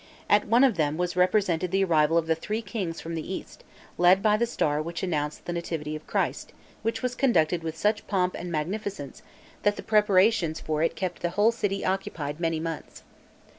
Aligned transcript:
At 0.31 0.47
one 0.47 0.63
of 0.63 0.77
them 0.77 0.97
was 0.97 1.15
represented 1.15 1.69
the 1.69 1.83
arrival 1.83 2.17
of 2.17 2.25
the 2.25 2.33
three 2.33 2.63
kings 2.63 2.99
from 2.99 3.13
the 3.13 3.31
east, 3.35 3.63
led 3.99 4.23
by 4.23 4.35
the 4.35 4.47
star 4.47 4.81
which 4.81 5.03
announced 5.03 5.45
the 5.45 5.53
nativity 5.53 5.95
of 5.95 6.07
Christ; 6.07 6.53
which 6.81 7.03
was 7.03 7.13
conducted 7.13 7.61
with 7.61 7.77
such 7.77 8.07
pomp 8.07 8.33
and 8.35 8.51
magnificence, 8.51 9.21
that 9.61 9.75
the 9.75 9.83
preparations 9.83 10.59
for 10.59 10.81
it 10.81 10.95
kept 10.95 11.21
the 11.21 11.29
whole 11.37 11.51
city 11.51 11.85
occupied 11.85 12.39
many 12.39 12.59
months. 12.59 13.03